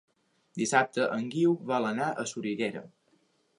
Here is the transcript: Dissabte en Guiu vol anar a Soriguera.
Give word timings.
Dissabte 0.61 1.05
en 1.17 1.27
Guiu 1.35 1.53
vol 1.73 1.87
anar 1.91 2.09
a 2.11 2.27
Soriguera. 2.35 2.85